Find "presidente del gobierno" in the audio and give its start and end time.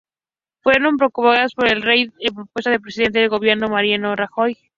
2.81-3.67